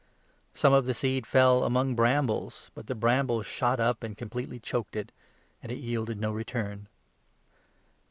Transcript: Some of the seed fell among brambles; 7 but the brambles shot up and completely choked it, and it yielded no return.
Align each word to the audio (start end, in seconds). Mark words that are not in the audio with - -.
Some 0.55 0.73
of 0.73 0.87
the 0.87 0.95
seed 0.95 1.27
fell 1.27 1.63
among 1.63 1.93
brambles; 1.93 2.55
7 2.55 2.71
but 2.73 2.87
the 2.87 2.95
brambles 2.95 3.45
shot 3.45 3.79
up 3.79 4.01
and 4.01 4.17
completely 4.17 4.57
choked 4.59 4.95
it, 4.95 5.11
and 5.61 5.71
it 5.71 5.77
yielded 5.77 6.19
no 6.19 6.31
return. 6.31 6.87